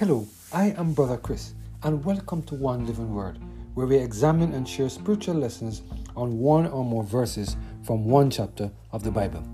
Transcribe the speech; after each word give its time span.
Hello, 0.00 0.26
I 0.50 0.70
am 0.78 0.94
Brother 0.94 1.18
Chris, 1.18 1.52
and 1.82 2.02
welcome 2.02 2.42
to 2.44 2.54
One 2.54 2.86
Living 2.86 3.14
Word, 3.14 3.36
where 3.74 3.86
we 3.86 3.98
examine 3.98 4.54
and 4.54 4.66
share 4.66 4.88
spiritual 4.88 5.34
lessons 5.34 5.82
on 6.16 6.38
one 6.38 6.66
or 6.68 6.82
more 6.86 7.04
verses 7.04 7.54
from 7.82 8.06
one 8.06 8.30
chapter 8.30 8.70
of 8.92 9.04
the 9.04 9.10
Bible. 9.10 9.46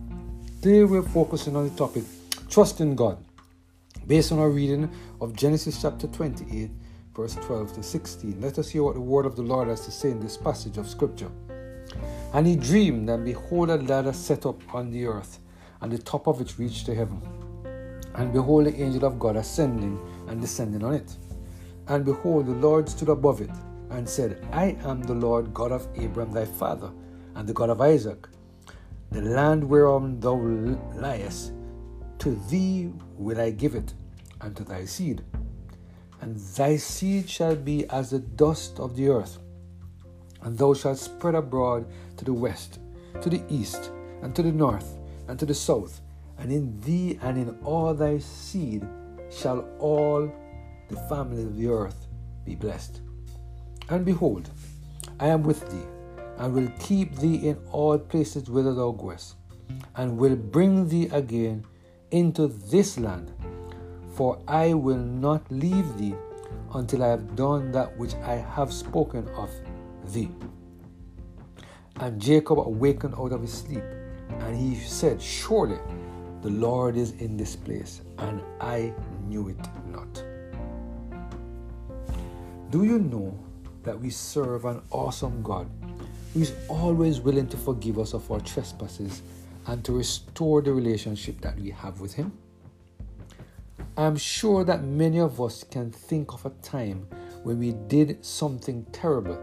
Today 0.62 0.85
we're 0.85 1.03
focusing 1.03 1.57
on 1.57 1.68
the 1.68 1.75
topic 1.75 2.04
Trust 2.48 2.80
in 2.80 2.95
God, 2.95 3.18
based 4.07 4.30
on 4.30 4.39
our 4.39 4.50
reading 4.50 4.89
of 5.21 5.35
Genesis 5.35 5.82
chapter 5.82 6.07
28, 6.07 6.71
verse 7.17 7.35
12 7.35 7.72
to 7.72 7.82
16. 7.82 8.40
Let 8.40 8.61
us 8.61 8.68
hear 8.68 8.85
what 8.85 8.94
the 8.94 9.00
word 9.00 9.26
of 9.26 9.35
the 9.35 9.43
Lord 9.43 9.67
has 9.67 9.85
to 9.86 9.90
say 9.90 10.13
in 10.13 10.21
this 10.21 10.36
passage 10.36 10.79
of 10.79 10.89
Scripture. 10.89 11.32
And 12.35 12.46
he 12.46 12.54
dreamed, 12.54 13.11
and 13.11 13.25
behold, 13.25 13.71
a 13.71 13.79
ladder 13.79 14.13
set 14.13 14.46
up 14.46 14.63
on 14.72 14.93
the 14.93 15.07
earth, 15.07 15.40
and 15.81 15.90
the 15.90 15.99
top 15.99 16.29
of 16.29 16.40
it 16.40 16.57
reached 16.57 16.86
to 16.86 16.94
heaven. 16.94 17.21
And 18.14 18.32
behold, 18.32 18.67
the 18.67 18.81
angel 18.81 19.04
of 19.04 19.18
God 19.18 19.35
ascending 19.35 19.99
and 20.29 20.40
descending 20.40 20.85
on 20.85 20.94
it. 20.94 21.16
And 21.89 22.04
behold, 22.04 22.46
the 22.46 22.53
Lord 22.53 22.89
stood 22.89 23.08
above 23.08 23.40
it 23.40 23.50
and 23.90 24.08
said, 24.08 24.44
I 24.53 24.76
am 24.84 25.03
the 25.03 25.14
Lord 25.14 25.54
God 25.54 25.72
of 25.72 25.86
Abraham 25.96 26.32
thy 26.32 26.44
father, 26.44 26.90
and 27.34 27.48
the 27.48 27.53
God 27.53 27.71
of 27.71 27.80
Isaac. 27.80 28.26
The 29.12 29.22
land 29.22 29.62
whereon 29.62 30.18
thou 30.18 30.34
liest, 30.34 31.53
to 32.19 32.34
thee 32.50 32.92
will 33.17 33.41
I 33.41 33.50
give 33.50 33.75
it, 33.75 33.94
and 34.41 34.56
to 34.56 34.64
thy 34.64 34.84
seed. 34.84 35.22
And 36.20 36.36
thy 36.36 36.77
seed 36.77 37.28
shall 37.31 37.55
be 37.55 37.86
as 37.89 38.11
the 38.11 38.19
dust 38.19 38.81
of 38.81 38.97
the 38.97 39.08
earth, 39.08 39.39
and 40.42 40.58
thou 40.58 40.75
shalt 40.75 40.98
spread 40.98 41.34
abroad 41.34 41.86
to 42.17 42.25
the 42.25 42.33
west, 42.33 42.81
to 43.20 43.31
the 43.31 43.42
east, 43.48 43.92
and 44.22 44.34
to 44.34 44.42
the 44.42 44.53
north, 44.53 44.98
and 45.28 45.39
to 45.39 45.47
the 45.47 45.55
south, 45.55 46.00
and 46.39 46.51
in 46.51 46.81
thee 46.81 47.19
and 47.23 47.39
in 47.39 47.56
all 47.64 47.95
thy 47.95 48.19
seed 48.19 48.84
shall 49.31 49.69
all 49.79 50.31
the 50.89 50.97
families 51.09 51.45
of 51.45 51.57
the 51.57 51.69
earth 51.69 52.07
be 52.45 52.55
blessed. 52.55 53.01
And 53.89 54.05
behold, 54.05 54.51
I 55.21 55.29
am 55.29 55.43
with 55.43 55.69
thee, 55.71 55.87
and 56.39 56.55
will 56.55 56.71
keep 56.79 57.17
thee 57.17 57.49
in 57.49 57.57
all 57.71 57.99
places 57.99 58.51
whither 58.51 58.75
thou 58.75 58.93
goest, 58.93 59.37
and 59.97 60.19
will 60.19 60.37
bring 60.37 60.89
thee 60.89 61.09
again 61.13 61.65
into 62.11 62.49
this 62.49 62.99
land. 62.99 63.33
For 64.15 64.39
I 64.49 64.75
will 64.75 64.99
not 64.99 65.51
leave 65.51 65.99
thee 65.99 66.15
until 66.75 67.03
I 67.05 67.09
have 67.09 67.37
done 67.37 67.73
that 67.73 67.97
which 67.97 68.15
I 68.17 68.37
have 68.37 68.73
spoken 68.73 69.29
of 69.31 69.51
thee. 70.13 70.31
And 71.97 72.21
Jacob 72.21 72.59
awakened 72.59 73.15
out 73.17 73.33
of 73.33 73.41
his 73.41 73.53
sleep, 73.53 73.85
and 74.41 74.57
he 74.57 74.77
said, 74.77 75.21
Surely 75.21 75.79
the 76.43 76.51
Lord 76.51 76.97
is 76.97 77.13
in 77.13 77.37
this 77.37 77.57
place, 77.57 78.03
and 78.19 78.41
I 78.61 78.93
knew 79.29 79.49
it 79.49 79.59
not. 79.91 80.25
Do 82.71 82.85
you 82.85 82.99
know 82.99 83.39
that 83.83 83.99
we 83.99 84.11
serve 84.11 84.65
an 84.65 84.83
awesome 84.91 85.43
God 85.43 85.69
who 86.35 86.41
is 86.41 86.53
always 86.69 87.21
willing 87.21 87.47
to 87.49 87.57
forgive 87.57 87.99
us 87.99 88.13
of 88.13 88.31
our 88.31 88.41
trespasses 88.41 89.23
and 89.67 89.85
to 89.85 89.93
restore 89.93 90.63
the 90.63 90.73
relationship 90.73 91.41
that 91.41 91.59
we 91.59 91.71
have 91.71 92.01
with 92.01 92.15
Him? 92.15 92.33
I 93.97 94.05
am 94.05 94.17
sure 94.17 94.65
that 94.65 94.85
many 94.85 95.21
of 95.21 95.41
us 95.41 95.65
can 95.65 95.91
think 95.91 96.33
of 96.35 96.45
a 96.45 96.51
time 96.63 97.07
when 97.45 97.59
we 97.59 97.73
did 97.73 98.25
something 98.25 98.85
terrible 98.93 99.39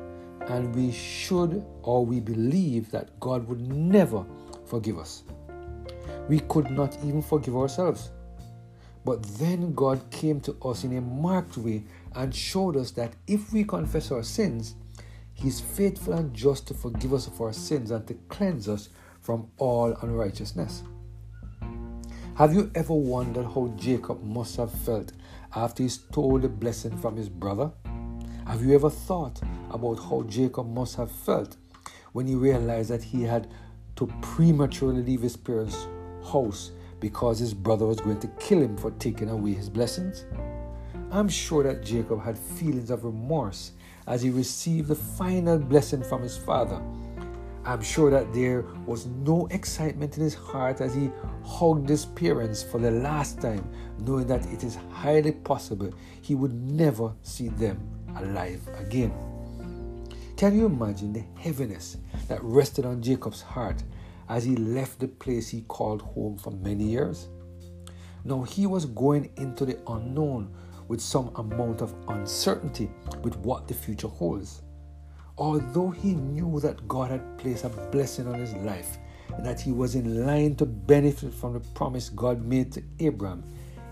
and 0.47 0.75
we 0.75 0.91
should 0.91 1.63
or 1.81 2.05
we 2.05 2.19
believe 2.19 2.91
that 2.91 3.19
God 3.19 3.47
would 3.47 3.61
never 3.61 4.25
forgive 4.65 4.99
us. 4.99 5.23
We 6.29 6.39
could 6.41 6.69
not 6.69 6.97
even 7.03 7.21
forgive 7.21 7.55
ourselves. 7.55 8.11
But 9.05 9.23
then 9.37 9.73
God 9.73 10.09
came 10.11 10.39
to 10.41 10.55
us 10.63 10.83
in 10.83 10.95
a 10.95 11.01
marked 11.01 11.57
way 11.57 11.83
and 12.15 12.33
showed 12.33 12.77
us 12.77 12.91
that 12.91 13.13
if 13.27 13.51
we 13.51 13.63
confess 13.63 14.11
our 14.11 14.23
sins, 14.23 14.75
He 15.33 15.47
is 15.47 15.59
faithful 15.59 16.13
and 16.13 16.33
just 16.33 16.67
to 16.67 16.73
forgive 16.73 17.13
us 17.13 17.27
of 17.27 17.41
our 17.41 17.53
sins 17.53 17.91
and 17.91 18.07
to 18.07 18.13
cleanse 18.29 18.69
us 18.69 18.89
from 19.21 19.47
all 19.57 19.93
unrighteousness. 20.01 20.83
Have 22.35 22.53
you 22.53 22.71
ever 22.73 22.93
wondered 22.93 23.45
how 23.45 23.71
Jacob 23.75 24.23
must 24.23 24.57
have 24.57 24.71
felt 24.71 25.11
after 25.55 25.83
he 25.83 25.89
stole 25.89 26.39
the 26.39 26.49
blessing 26.49 26.97
from 26.97 27.15
his 27.15 27.29
brother? 27.29 27.71
Have 28.47 28.63
you 28.63 28.73
ever 28.73 28.89
thought 28.89 29.39
about 29.69 29.99
how 29.99 30.23
Jacob 30.23 30.67
must 30.67 30.95
have 30.95 31.11
felt 31.11 31.57
when 32.11 32.25
he 32.25 32.35
realized 32.35 32.89
that 32.89 33.03
he 33.03 33.21
had 33.23 33.49
to 33.97 34.07
prematurely 34.21 35.03
leave 35.03 35.21
his 35.21 35.37
parents' 35.37 35.87
house 36.31 36.71
because 37.03 37.37
his 37.37 37.53
brother 37.53 37.85
was 37.85 37.99
going 37.99 38.19
to 38.21 38.27
kill 38.39 38.61
him 38.61 38.77
for 38.77 38.91
taking 38.91 39.29
away 39.29 39.53
his 39.53 39.69
blessings? 39.69 40.25
I'm 41.11 41.29
sure 41.29 41.61
that 41.63 41.83
Jacob 41.83 42.23
had 42.23 42.37
feelings 42.37 42.89
of 42.89 43.03
remorse 43.03 43.73
as 44.07 44.21
he 44.21 44.29
received 44.29 44.87
the 44.87 44.95
final 44.95 45.59
blessing 45.59 46.03
from 46.03 46.23
his 46.23 46.37
father 46.37 46.81
I'm 47.65 47.81
sure 47.81 48.11
that 48.11 48.33
there 48.33 48.65
was 48.85 49.05
no 49.05 49.47
excitement 49.49 50.17
in 50.17 50.23
his 50.23 50.33
heart 50.33 50.81
as 50.81 50.93
he 50.93 51.09
hugged 51.45 51.87
his 51.87 52.05
parents 52.05 52.61
for 52.61 52.77
the 52.77 52.91
last 52.91 53.39
time, 53.39 53.65
knowing 53.99 54.27
that 54.27 54.45
it 54.47 54.65
is 54.65 54.77
highly 54.91 55.31
possible 55.31 55.89
he 56.21 56.35
would 56.35 56.53
never 56.53 57.13
see 57.21 57.47
them 57.47 57.79
alive 58.17 58.67
again. 58.79 59.13
Can 60.35 60.57
you 60.57 60.65
imagine 60.65 61.13
the 61.13 61.23
heaviness 61.39 61.97
that 62.27 62.43
rested 62.43 62.85
on 62.85 63.01
Jacob's 63.01 63.41
heart 63.41 63.81
as 64.29 64.43
he 64.43 64.55
left 64.55 64.99
the 64.99 65.07
place 65.07 65.49
he 65.49 65.61
called 65.61 66.01
home 66.01 66.37
for 66.37 66.51
many 66.51 66.85
years? 66.85 67.27
Now 68.23 68.43
he 68.43 68.67
was 68.67 68.85
going 68.85 69.29
into 69.37 69.65
the 69.65 69.79
unknown 69.87 70.53
with 70.87 71.01
some 71.01 71.31
amount 71.35 71.81
of 71.81 71.93
uncertainty 72.07 72.89
with 73.21 73.35
what 73.37 73.67
the 73.67 73.73
future 73.73 74.07
holds 74.07 74.61
although 75.37 75.89
he 75.89 76.13
knew 76.13 76.59
that 76.59 76.87
God 76.87 77.11
had 77.11 77.37
placed 77.37 77.63
a 77.63 77.69
blessing 77.69 78.27
on 78.27 78.39
his 78.39 78.53
life 78.55 78.97
and 79.35 79.45
that 79.45 79.59
he 79.59 79.71
was 79.71 79.95
in 79.95 80.25
line 80.25 80.55
to 80.55 80.65
benefit 80.65 81.33
from 81.33 81.53
the 81.53 81.59
promise 81.59 82.09
God 82.09 82.45
made 82.45 82.71
to 82.73 82.83
Abraham, 82.99 83.43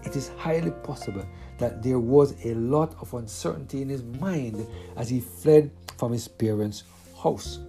it 0.04 0.16
is 0.16 0.30
highly 0.38 0.72
possible 0.72 1.26
that 1.58 1.82
there 1.82 2.00
was 2.00 2.34
a 2.46 2.54
lot 2.56 2.96
of 3.02 3.14
uncertainty 3.14 3.82
in 3.82 3.90
his 3.90 4.04
mind 4.04 4.68
as 4.98 5.10
he 5.10 5.20
fled 5.20 5.72
from 5.98 6.12
his 6.12 6.28
parents' 6.28 6.84
house. 7.22 7.60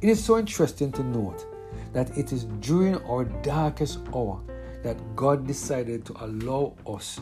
It 0.00 0.08
is 0.08 0.24
so 0.24 0.38
interesting 0.38 0.92
to 0.92 1.02
note 1.02 1.46
that 1.92 2.16
it 2.16 2.32
is 2.32 2.44
during 2.60 2.96
our 3.04 3.24
darkest 3.24 3.98
hour 4.14 4.40
that 4.84 4.96
God 5.16 5.44
decided 5.44 6.04
to 6.06 6.24
allow 6.24 6.76
us 6.86 7.20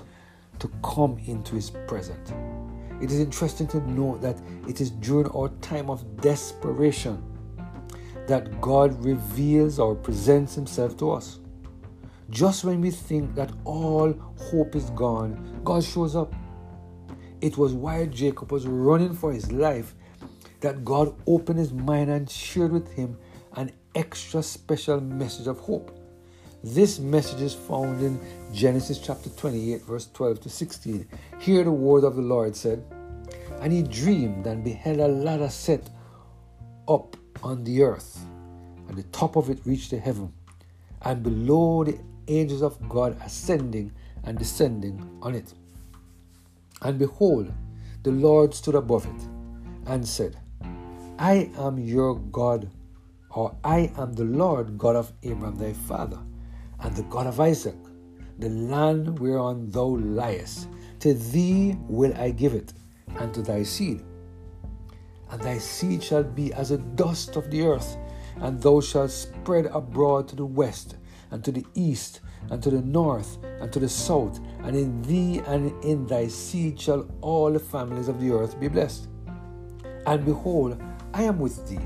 to 0.59 0.71
come 0.83 1.19
into 1.27 1.55
his 1.55 1.71
presence. 1.71 2.33
It 3.01 3.11
is 3.11 3.21
interesting 3.21 3.67
to 3.69 3.81
note 3.91 4.21
that 4.21 4.39
it 4.69 4.83
is 4.83 4.91
during 4.91 5.29
our 5.29 5.49
time 5.61 5.89
of 5.89 6.21
desperation 6.21 7.23
that 8.27 8.61
God 8.61 9.03
reveals 9.05 9.79
or 9.79 9.95
presents 9.95 10.55
Himself 10.55 10.97
to 10.99 11.13
us. 11.13 11.39
Just 12.29 12.65
when 12.65 12.81
we 12.81 12.91
think 12.91 13.35
that 13.37 13.53
all 13.65 14.13
hope 14.39 14.75
is 14.75 14.91
gone, 14.91 15.61
God 15.65 15.85
shows 15.85 16.17
up. 16.17 16.35
It 17.41 17.57
was 17.57 17.73
while 17.73 18.07
Jacob 18.07 18.51
was 18.51 18.67
running 18.67 19.15
for 19.15 19.33
his 19.33 19.53
life 19.53 19.95
that 20.67 20.85
God 20.85 21.15
opened 21.29 21.61
his 21.61 21.73
mind 21.73 22.11
and 22.11 22.29
shared 22.29 22.73
with 22.73 22.93
him 22.93 23.17
an 23.55 23.71
extra 23.95 24.43
special 24.43 25.01
message 25.01 25.47
of 25.47 25.61
hope. 25.61 25.97
This 26.65 26.99
message 26.99 27.41
is 27.41 27.55
found 27.55 28.03
in 28.03 28.19
Genesis 28.53 28.99
chapter 28.99 29.31
28, 29.31 29.83
verse 29.83 30.09
12 30.13 30.41
to 30.41 30.51
16. 30.51 31.09
Here 31.39 31.63
the 31.63 31.71
word 31.71 32.03
of 32.03 32.17
the 32.17 32.23
Lord 32.23 32.57
said, 32.57 32.85
And 33.61 33.73
he 33.73 33.85
dreamed 33.85 34.49
and 34.49 34.65
beheld 34.65 34.99
a 34.99 35.07
ladder 35.07 35.49
set 35.49 35.89
up 36.89 37.17
on 37.45 37.63
the 37.63 37.85
earth, 37.85 38.19
and 38.89 38.97
the 38.97 39.05
top 39.05 39.37
of 39.37 39.51
it 39.51 39.61
reached 39.65 39.91
to 39.91 40.01
heaven, 40.01 40.33
and 41.03 41.23
below 41.23 41.85
the 41.85 41.97
angels 42.27 42.63
of 42.63 42.89
God 42.89 43.17
ascending 43.23 43.93
and 44.25 44.37
descending 44.37 45.17
on 45.23 45.37
it. 45.37 45.55
And 46.83 46.99
behold, 46.99 47.53
the 48.03 48.11
Lord 48.11 48.53
stood 48.53 48.75
above 48.75 49.07
it 49.07 49.29
and 49.87 50.05
said, 50.05 50.37
I 51.19 51.51
am 51.59 51.79
your 51.79 52.19
God, 52.19 52.71
or 53.31 53.57
I 53.65 53.91
am 53.97 54.13
the 54.13 54.25
Lord 54.25 54.77
God 54.77 54.97
of 54.97 55.13
Abraham 55.23 55.57
thy 55.57 55.73
father 55.73 56.19
and 56.81 56.95
the 56.95 57.05
God 57.05 57.27
of 57.27 57.41
Isaac, 57.41 57.77
the 58.39 58.51
land 58.51 59.19
whereon 59.19 59.71
thou 59.71 59.97
liest. 59.97 60.69
To 61.01 61.15
thee 61.15 61.77
will 61.89 62.15
I 62.19 62.31
give 62.31 62.53
it, 62.53 62.75
and 63.19 63.33
to 63.33 63.41
thy 63.41 63.63
seed. 63.63 64.03
And 65.31 65.41
thy 65.41 65.57
seed 65.59 66.03
shall 66.03 66.23
be 66.23 66.53
as 66.53 66.71
a 66.71 66.79
dust 66.79 67.37
of 67.37 67.51
the 67.51 67.63
earth, 67.63 67.97
and 68.37 68.61
thou 68.63 68.81
shalt 68.81 69.11
spread 69.11 69.67
abroad 69.67 70.29
to 70.29 70.37
the 70.37 70.45
west, 70.45 70.97
and 71.31 71.43
to 71.45 71.53
the 71.53 71.65
east, 71.75 72.21
and 72.51 72.63
to 72.63 72.71
the 72.71 72.83
north, 72.83 73.39
and 73.61 73.73
to 73.73 73.81
the 73.81 73.89
south, 73.89 74.39
and 74.65 74.77
in 74.77 75.01
thee 75.03 75.41
and 75.47 75.73
in 75.83 76.07
thy 76.07 76.29
seed 76.29 76.79
shall 76.79 77.09
all 77.23 77.53
the 77.53 77.59
families 77.59 78.09
of 78.09 78.21
the 78.21 78.31
earth 78.31 78.61
be 78.61 78.69
blessed. 78.69 79.09
And 80.07 80.25
behold, 80.25 80.81
I 81.17 81.23
am 81.23 81.39
with 81.39 81.67
thee, 81.67 81.81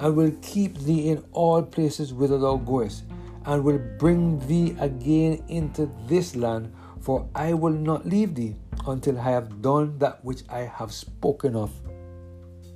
and 0.00 0.14
will 0.14 0.32
keep 0.42 0.76
thee 0.80 1.08
in 1.08 1.24
all 1.32 1.62
places 1.62 2.12
whither 2.12 2.36
thou 2.36 2.56
goest 2.58 3.04
and 3.46 3.64
will 3.64 3.80
bring 3.96 4.38
thee 4.46 4.76
again 4.78 5.42
into 5.48 5.90
this 6.06 6.36
land, 6.36 6.74
For 7.00 7.26
I 7.34 7.54
will 7.54 7.72
not 7.72 8.04
leave 8.04 8.34
thee 8.34 8.54
until 8.86 9.18
I 9.18 9.30
have 9.30 9.62
done 9.62 9.96
that 10.00 10.22
which 10.22 10.42
I 10.50 10.58
have 10.58 10.92
spoken 10.92 11.56
of 11.56 11.72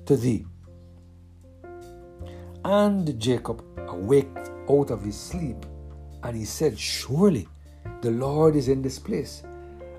to 0.07 0.17
thee. 0.17 0.47
And 2.65 3.21
Jacob 3.21 3.63
awaked 3.87 4.51
out 4.71 4.91
of 4.91 5.03
his 5.03 5.19
sleep, 5.19 5.67
and 6.23 6.35
he 6.35 6.47
said, 6.47 6.79
Surely 6.79 7.47
the 8.01 8.11
Lord 8.11 8.57
is 8.57 8.69
in 8.69 8.81
this 8.81 8.99
place, 8.99 9.43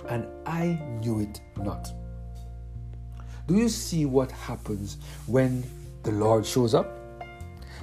and 0.10 0.26
I 0.48 0.82
knew 1.04 1.20
it 1.20 1.42
not. 1.58 1.94
Do 3.46 3.56
you 3.56 3.70
see 3.70 4.06
what 4.06 4.32
happens 4.32 4.98
when 5.28 5.64
the 6.04 6.12
Lord 6.12 6.46
shows 6.46 6.74
up? 6.74 6.98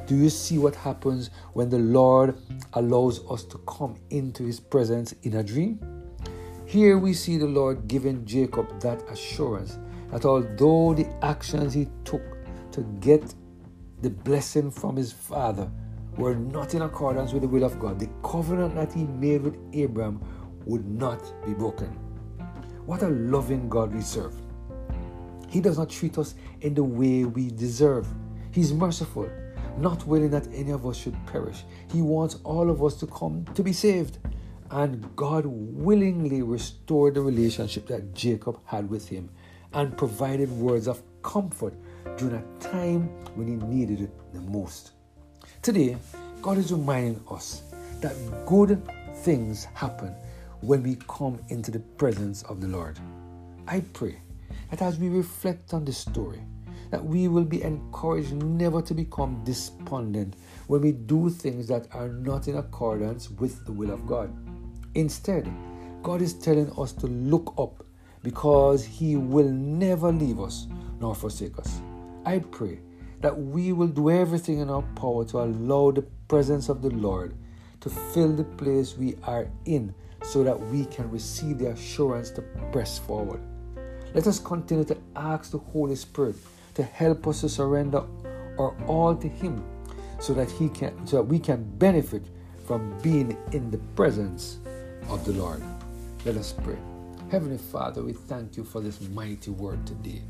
Do 0.06 0.17
you 0.17 0.31
see 0.31 0.59
what 0.59 0.75
happens 0.75 1.31
when 1.53 1.69
the 1.69 1.79
Lord 1.79 2.37
allows 2.73 3.20
us 3.31 3.44
to 3.44 3.59
come 3.59 3.97
into 4.11 4.44
his 4.44 4.59
presence 4.59 5.15
in 5.23 5.37
a 5.37 5.43
dream? 5.43 5.81
Here 6.65 6.99
we 6.99 7.12
see 7.15 7.37
the 7.37 7.47
Lord 7.47 7.88
giving 7.88 8.25
Jacob 8.25 8.81
that 8.81 9.03
assurance 9.11 9.79
that 10.11 10.25
although 10.25 10.94
the 10.94 11.06
actions 11.23 11.75
he 11.75 11.88
took 12.05 12.23
to 12.73 12.82
get 13.00 13.35
the 14.03 14.11
blessing 14.11 14.70
from 14.70 14.97
his 14.97 15.12
father 15.12 15.70
were 16.17 16.35
not 16.35 16.75
in 16.75 16.82
accordance 16.82 17.32
with 17.32 17.43
the 17.43 17.49
will 17.49 17.65
of 17.65 17.79
God, 17.79 17.99
the 17.99 18.09
covenant 18.23 18.75
that 18.75 18.93
he 18.93 19.05
made 19.05 19.43
with 19.43 19.56
Abraham 19.73 20.20
would 20.65 20.87
not 20.87 21.23
be 21.44 21.53
broken. 21.53 21.88
What 22.87 23.03
a 23.03 23.09
loving 23.09 23.69
God 23.69 23.94
we 23.94 24.00
serve. 24.00 24.35
He 25.48 25.60
does 25.60 25.78
not 25.78 25.90
treat 25.90 26.18
us 26.18 26.34
in 26.60 26.74
the 26.74 26.84
way 26.84 27.24
we 27.24 27.50
deserve. 27.50 28.06
He's 28.50 28.72
merciful, 28.72 29.30
not 29.78 30.06
willing 30.06 30.30
that 30.30 30.46
any 30.52 30.70
of 30.70 30.86
us 30.86 30.96
should 30.96 31.16
perish. 31.26 31.64
He 31.92 32.02
wants 32.02 32.36
all 32.44 32.70
of 32.70 32.82
us 32.84 32.94
to 32.96 33.06
come 33.06 33.44
to 33.54 33.62
be 33.62 33.72
saved. 33.72 34.18
And 34.70 35.16
God 35.16 35.46
willingly 35.46 36.42
restored 36.42 37.14
the 37.14 37.22
relationship 37.22 37.86
that 37.86 38.12
Jacob 38.14 38.60
had 38.66 38.90
with 38.90 39.08
him 39.08 39.30
and 39.72 39.96
provided 39.96 40.50
words 40.50 40.86
of 40.88 41.02
comfort 41.22 41.74
during 42.18 42.34
a 42.34 42.60
time 42.60 43.08
when 43.34 43.48
he 43.48 43.54
needed 43.54 44.02
it 44.02 44.34
the 44.34 44.40
most. 44.40 44.92
Today, 45.62 45.96
God 46.42 46.58
is 46.58 46.72
reminding 46.72 47.22
us 47.30 47.62
that 48.00 48.14
good 48.46 48.82
things 49.22 49.64
happen 49.74 50.14
when 50.60 50.82
we 50.82 50.98
come 51.08 51.38
into 51.48 51.70
the 51.70 51.80
presence 51.80 52.42
of 52.42 52.60
the 52.60 52.68
Lord. 52.68 52.98
I 53.66 53.80
pray 53.80 54.20
that 54.70 54.82
as 54.82 54.98
we 54.98 55.08
reflect 55.08 55.74
on 55.74 55.84
this 55.84 55.98
story, 55.98 56.40
that 56.90 57.04
we 57.04 57.28
will 57.28 57.44
be 57.44 57.62
encouraged 57.62 58.32
never 58.32 58.80
to 58.82 58.94
become 58.94 59.42
despondent 59.44 60.34
when 60.66 60.80
we 60.80 60.92
do 60.92 61.30
things 61.30 61.68
that 61.68 61.86
are 61.92 62.08
not 62.08 62.48
in 62.48 62.56
accordance 62.56 63.30
with 63.30 63.64
the 63.66 63.72
will 63.72 63.90
of 63.90 64.06
God. 64.06 64.34
Instead, 64.94 65.52
God 66.02 66.22
is 66.22 66.34
telling 66.34 66.72
us 66.78 66.92
to 66.92 67.06
look 67.06 67.54
up 67.58 67.84
because 68.22 68.84
He 68.84 69.16
will 69.16 69.48
never 69.48 70.12
leave 70.12 70.40
us 70.40 70.66
nor 71.00 71.14
forsake 71.14 71.58
us. 71.58 71.80
I 72.24 72.38
pray 72.38 72.80
that 73.20 73.38
we 73.38 73.72
will 73.72 73.88
do 73.88 74.10
everything 74.10 74.58
in 74.58 74.70
our 74.70 74.82
power 74.94 75.24
to 75.26 75.38
allow 75.38 75.90
the 75.90 76.02
presence 76.28 76.68
of 76.68 76.82
the 76.82 76.90
Lord 76.90 77.36
to 77.80 77.90
fill 77.90 78.34
the 78.34 78.44
place 78.44 78.96
we 78.96 79.16
are 79.24 79.48
in 79.64 79.94
so 80.22 80.42
that 80.44 80.58
we 80.58 80.84
can 80.86 81.10
receive 81.10 81.58
the 81.58 81.70
assurance 81.70 82.30
to 82.32 82.42
press 82.72 82.98
forward. 82.98 83.40
Let 84.14 84.26
us 84.26 84.38
continue 84.38 84.84
to 84.84 84.96
ask 85.16 85.50
the 85.50 85.58
Holy 85.58 85.94
Spirit 85.94 86.37
to 86.75 86.82
help 86.82 87.26
us 87.26 87.43
to 87.43 87.49
surrender 87.49 88.02
our 88.58 88.75
all 88.87 89.14
to 89.14 89.28
Him 89.28 89.62
so 90.19 90.32
that 90.34 90.50
He 90.50 90.69
can 90.69 91.06
so 91.06 91.19
that 91.19 91.25
we 91.25 91.38
can 91.38 91.64
benefit 91.78 92.22
from 92.66 92.96
being 93.02 93.37
in 93.52 93.70
the 93.70 93.78
presence 93.96 94.58
of 95.08 95.25
the 95.25 95.32
Lord. 95.32 95.62
Let 96.25 96.37
us 96.37 96.52
pray. 96.52 96.78
Heavenly 97.31 97.58
Father, 97.58 98.02
we 98.02 98.14
thank 98.14 98.56
you 98.56 98.64
for 98.64 98.81
this 98.81 99.00
mighty 99.10 99.50
word 99.50 99.87
today. 99.87 100.22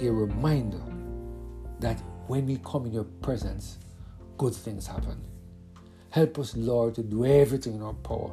A 0.00 0.10
reminder 0.10 0.80
that 1.80 2.00
when 2.26 2.46
we 2.46 2.58
come 2.64 2.86
in 2.86 2.92
your 2.92 3.04
presence, 3.04 3.78
good 4.38 4.54
things 4.54 4.86
happen. 4.86 5.22
Help 6.10 6.38
us, 6.38 6.56
Lord, 6.56 6.94
to 6.94 7.02
do 7.02 7.26
everything 7.26 7.74
in 7.74 7.82
our 7.82 7.92
power 7.92 8.32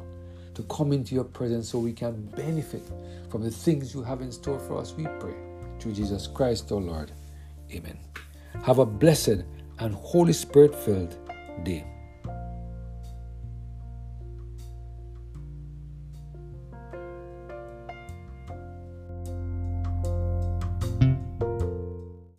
to 0.60 0.74
come 0.74 0.92
into 0.92 1.14
your 1.14 1.24
presence 1.24 1.70
so 1.70 1.78
we 1.78 1.92
can 1.92 2.22
benefit 2.36 2.82
from 3.30 3.42
the 3.42 3.50
things 3.50 3.94
you 3.94 4.02
have 4.02 4.20
in 4.20 4.32
store 4.32 4.58
for 4.58 4.78
us, 4.78 4.92
we 4.94 5.04
pray. 5.18 5.34
Through 5.78 5.92
Jesus 5.92 6.26
Christ, 6.26 6.70
our 6.72 6.80
Lord. 6.80 7.12
Amen. 7.72 7.98
Have 8.64 8.78
a 8.78 8.86
blessed 8.86 9.44
and 9.78 9.94
Holy 9.94 10.32
Spirit 10.32 10.74
filled 10.74 11.16
day. 11.64 11.89